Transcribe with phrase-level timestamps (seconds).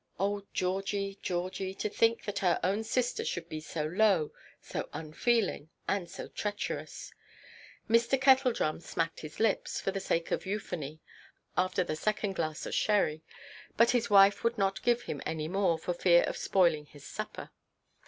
[0.19, 1.75] Oh, Georgie, Georgie!
[1.75, 7.13] To think that her own sister should be so low, so unfeeling, and treacherous!
[7.87, 8.19] Mr.
[8.19, 11.01] Kettledrum smacked his lips, for the sake of euphony,
[11.55, 13.21] after the second glass of sherry;
[13.77, 17.51] but his wife would not give him any more, for fear of spoiling his supper.